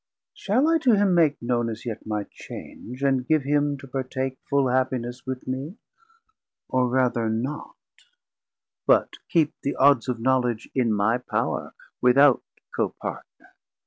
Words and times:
shall 0.33 0.67
I 0.67 0.79
to 0.79 0.93
him 0.95 1.13
make 1.13 1.39
known 1.43 1.69
As 1.69 1.85
yet 1.85 2.07
my 2.07 2.23
change, 2.31 3.03
and 3.03 3.27
give 3.27 3.43
him 3.43 3.77
to 3.77 3.87
partake 3.87 4.39
Full 4.49 4.67
happiness 4.69 5.27
with 5.27 5.47
mee, 5.47 5.77
or 6.69 6.87
rather 6.87 7.29
not, 7.29 7.75
But 8.87 9.17
keep 9.29 9.53
the 9.61 9.75
odds 9.75 10.09
of 10.09 10.19
Knowledge 10.19 10.71
in 10.73 10.91
my 10.91 11.19
power 11.19 11.75
820 12.01 12.01
Without 12.01 12.43
Copartner? 12.75 13.51